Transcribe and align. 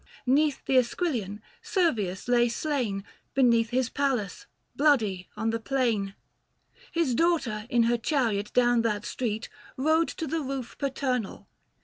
'Neath 0.25 0.65
the 0.65 0.77
Esquilian 0.77 1.41
Servius 1.61 2.27
lay 2.27 2.49
slain 2.49 3.03
Beneath 3.35 3.69
his 3.69 3.87
palace, 3.87 4.47
bloody 4.75 5.29
on 5.37 5.51
the 5.51 5.59
plain. 5.59 6.15
His 6.91 7.13
daughter 7.13 7.67
in 7.69 7.83
her 7.83 7.99
chariot 7.99 8.51
down 8.53 8.81
that 8.81 9.05
street 9.05 9.47
730 9.75 9.91
Rode 9.91 10.07
to 10.07 10.25
the 10.25 10.41
roof 10.41 10.75
paternal. 10.79 11.47